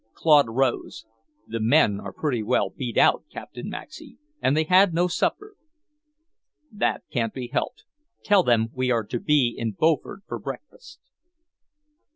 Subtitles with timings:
[0.15, 1.05] Claude rose.
[1.47, 5.53] "The men are pretty well beat out, Captain Maxey, and they had no supper."
[6.71, 7.83] "That can't be helped.
[8.23, 11.01] Tell them we are to be in Beaufort for breakfast."